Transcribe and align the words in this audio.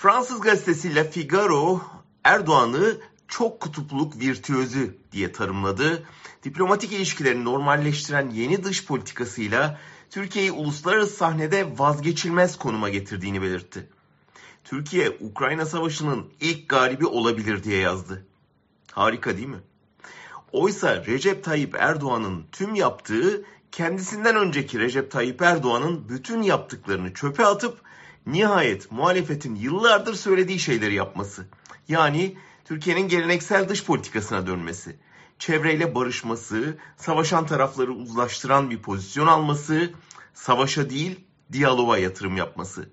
Fransız 0.00 0.40
gazetesi 0.40 0.94
La 0.94 1.04
Figaro 1.04 1.80
Erdoğan'ı 2.24 2.98
çok 3.28 3.60
kutupluluk 3.60 4.20
virtüözü 4.20 4.96
diye 5.12 5.32
tanımladı. 5.32 6.04
Diplomatik 6.44 6.92
ilişkilerini 6.92 7.44
normalleştiren 7.44 8.30
yeni 8.30 8.64
dış 8.64 8.86
politikasıyla 8.86 9.80
Türkiye'yi 10.10 10.52
uluslararası 10.52 11.16
sahnede 11.16 11.78
vazgeçilmez 11.78 12.58
konuma 12.58 12.88
getirdiğini 12.88 13.42
belirtti. 13.42 13.88
Türkiye 14.64 15.10
Ukrayna 15.20 15.66
Savaşı'nın 15.66 16.32
ilk 16.40 16.68
galibi 16.68 17.06
olabilir 17.06 17.64
diye 17.64 17.78
yazdı. 17.78 18.26
Harika 18.92 19.36
değil 19.36 19.48
mi? 19.48 19.60
Oysa 20.52 21.06
Recep 21.06 21.44
Tayyip 21.44 21.74
Erdoğan'ın 21.74 22.44
tüm 22.52 22.74
yaptığı 22.74 23.44
kendisinden 23.72 24.36
önceki 24.36 24.78
Recep 24.78 25.10
Tayyip 25.10 25.42
Erdoğan'ın 25.42 26.08
bütün 26.08 26.42
yaptıklarını 26.42 27.14
çöpe 27.14 27.46
atıp 27.46 27.90
nihayet 28.26 28.92
muhalefetin 28.92 29.54
yıllardır 29.54 30.14
söylediği 30.14 30.58
şeyleri 30.58 30.94
yapması. 30.94 31.46
Yani 31.88 32.36
Türkiye'nin 32.64 33.08
geleneksel 33.08 33.68
dış 33.68 33.84
politikasına 33.84 34.46
dönmesi. 34.46 34.96
Çevreyle 35.38 35.94
barışması, 35.94 36.78
savaşan 36.96 37.46
tarafları 37.46 37.92
uzlaştıran 37.92 38.70
bir 38.70 38.82
pozisyon 38.82 39.26
alması, 39.26 39.92
savaşa 40.34 40.90
değil 40.90 41.20
diyaloğa 41.52 41.98
yatırım 41.98 42.36
yapması. 42.36 42.88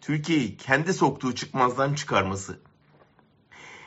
Türkiye'yi 0.00 0.56
kendi 0.56 0.94
soktuğu 0.94 1.34
çıkmazdan 1.34 1.94
çıkarması. 1.94 2.60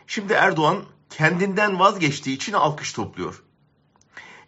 Şimdi 0.07 0.33
Erdoğan 0.33 0.83
kendinden 1.09 1.79
vazgeçtiği 1.79 2.35
için 2.35 2.53
alkış 2.53 2.93
topluyor. 2.93 3.43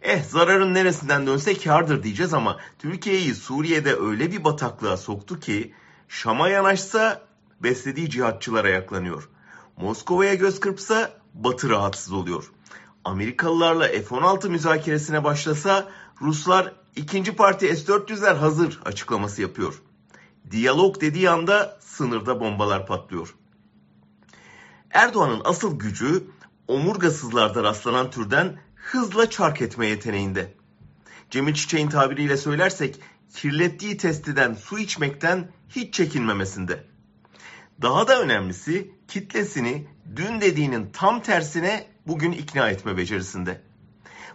Eh 0.02 0.22
zararın 0.22 0.74
neresinden 0.74 1.26
dönse 1.26 1.58
kardır 1.58 2.02
diyeceğiz 2.02 2.34
ama 2.34 2.58
Türkiye'yi 2.78 3.34
Suriye'de 3.34 3.96
öyle 3.96 4.32
bir 4.32 4.44
bataklığa 4.44 4.96
soktu 4.96 5.40
ki 5.40 5.74
Şam'a 6.08 6.48
yanaşsa 6.48 7.22
beslediği 7.62 8.10
cihatçılara 8.10 8.68
yaklanıyor. 8.68 9.28
Moskova'ya 9.76 10.34
göz 10.34 10.60
kırpsa 10.60 11.12
Batı 11.34 11.70
rahatsız 11.70 12.12
oluyor. 12.12 12.52
Amerikalılarla 13.04 13.88
F-16 13.88 14.48
müzakeresine 14.48 15.24
başlasa 15.24 15.88
Ruslar 16.22 16.72
ikinci 16.96 17.36
parti 17.36 17.76
S-400'ler 17.76 18.34
hazır 18.36 18.80
açıklaması 18.84 19.42
yapıyor. 19.42 19.82
Diyalog 20.50 21.00
dediği 21.00 21.30
anda 21.30 21.78
sınırda 21.80 22.40
bombalar 22.40 22.86
patlıyor. 22.86 23.34
Erdoğan'ın 24.90 25.42
asıl 25.44 25.78
gücü 25.78 26.24
omurgasızlarda 26.68 27.62
rastlanan 27.62 28.10
türden 28.10 28.58
hızla 28.74 29.30
çark 29.30 29.62
etme 29.62 29.86
yeteneğinde. 29.86 30.54
Cemil 31.30 31.54
Çiçek'in 31.54 31.88
tabiriyle 31.88 32.36
söylersek 32.36 33.00
kirlettiği 33.34 33.96
testiden 33.96 34.54
su 34.54 34.78
içmekten 34.78 35.50
hiç 35.68 35.94
çekinmemesinde. 35.94 36.84
Daha 37.82 38.08
da 38.08 38.20
önemlisi 38.20 38.90
kitlesini 39.08 39.86
dün 40.16 40.40
dediğinin 40.40 40.90
tam 40.92 41.22
tersine 41.22 41.86
bugün 42.06 42.32
ikna 42.32 42.70
etme 42.70 42.96
becerisinde. 42.96 43.62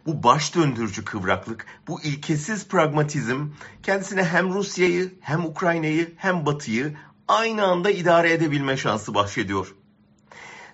Bu 0.05 0.23
baş 0.23 0.55
döndürücü 0.55 1.05
kıvraklık, 1.05 1.65
bu 1.87 2.01
ilkesiz 2.01 2.67
pragmatizm 2.67 3.47
kendisine 3.83 4.23
hem 4.23 4.53
Rusya'yı 4.53 5.13
hem 5.21 5.45
Ukrayna'yı 5.45 6.13
hem 6.17 6.45
Batı'yı 6.45 6.97
aynı 7.27 7.63
anda 7.63 7.91
idare 7.91 8.33
edebilme 8.33 8.77
şansı 8.77 9.13
bahşediyor. 9.13 9.75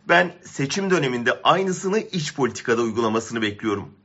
Ben 0.09 0.35
seçim 0.45 0.89
döneminde 0.89 1.41
aynısını 1.43 1.99
iç 1.99 2.35
politikada 2.35 2.81
uygulamasını 2.81 3.41
bekliyorum. 3.41 3.95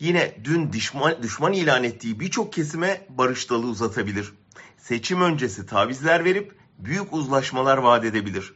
Yine 0.00 0.34
dün 0.44 0.72
düşman, 0.72 1.22
düşman 1.22 1.52
ilan 1.52 1.84
ettiği 1.84 2.20
birçok 2.20 2.52
kesime 2.52 3.06
barış 3.08 3.50
dalı 3.50 3.66
uzatabilir. 3.66 4.32
Seçim 4.78 5.22
öncesi 5.22 5.66
tavizler 5.66 6.24
verip 6.24 6.56
büyük 6.78 7.12
uzlaşmalar 7.12 7.78
vaat 7.78 8.04
edebilir. 8.04 8.54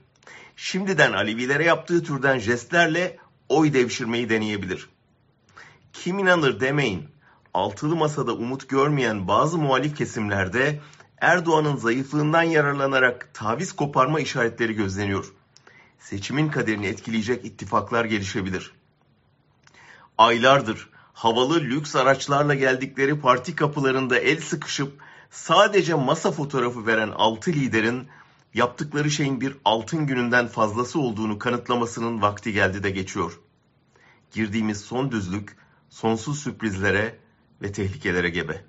Şimdiden 0.56 1.12
Alevilere 1.12 1.64
yaptığı 1.64 2.02
türden 2.02 2.38
jestlerle 2.38 3.18
oy 3.48 3.72
devşirmeyi 3.72 4.28
deneyebilir. 4.28 4.88
Kim 5.92 6.18
inanır 6.18 6.60
demeyin. 6.60 7.08
Altılı 7.54 7.96
masada 7.96 8.34
umut 8.34 8.68
görmeyen 8.68 9.28
bazı 9.28 9.58
muhalif 9.58 9.96
kesimlerde 9.96 10.80
Erdoğan'ın 11.20 11.76
zayıflığından 11.76 12.42
yararlanarak 12.42 13.30
taviz 13.34 13.72
koparma 13.72 14.20
işaretleri 14.20 14.72
gözleniyor. 14.74 15.32
Seçimin 15.98 16.48
kaderini 16.48 16.86
etkileyecek 16.86 17.44
ittifaklar 17.44 18.04
gelişebilir. 18.04 18.72
Aylardır 20.18 20.88
havalı 21.18 21.60
lüks 21.60 21.96
araçlarla 21.96 22.54
geldikleri 22.54 23.20
parti 23.20 23.54
kapılarında 23.54 24.18
el 24.18 24.40
sıkışıp 24.40 25.00
sadece 25.30 25.94
masa 25.94 26.32
fotoğrafı 26.32 26.86
veren 26.86 27.08
altı 27.08 27.52
liderin 27.52 28.08
yaptıkları 28.54 29.10
şeyin 29.10 29.40
bir 29.40 29.56
altın 29.64 30.06
gününden 30.06 30.46
fazlası 30.46 31.00
olduğunu 31.00 31.38
kanıtlamasının 31.38 32.22
vakti 32.22 32.52
geldi 32.52 32.82
de 32.82 32.90
geçiyor. 32.90 33.40
Girdiğimiz 34.32 34.80
son 34.80 35.12
düzlük 35.12 35.56
sonsuz 35.88 36.38
sürprizlere 36.38 37.18
ve 37.62 37.72
tehlikelere 37.72 38.30
gebe. 38.30 38.64